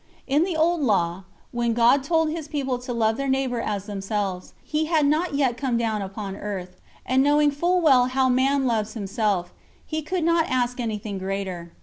_In 0.25 0.45
the 0.45 0.57
Old 0.57 0.81
Law, 0.81 1.25
when 1.51 1.75
God 1.75 2.03
told 2.03 2.31
His 2.31 2.47
people 2.47 2.79
to 2.79 2.91
love 2.91 3.17
their 3.17 3.29
neighbour 3.29 3.61
as 3.61 3.85
themselves, 3.85 4.55
He 4.63 4.85
had 4.85 5.05
not 5.05 5.35
yet 5.35 5.57
come 5.57 5.77
down 5.77 6.01
upon 6.01 6.35
earth; 6.35 6.81
and 7.05 7.21
knowing 7.21 7.51
full 7.51 7.81
well 7.81 8.07
how 8.07 8.27
man 8.27 8.65
loves 8.65 8.95
himself, 8.95 9.53
He 9.85 10.01
could 10.01 10.23
not 10.23 10.49
ask 10.49 10.79
anything 10.79 11.19
greater. 11.19 11.71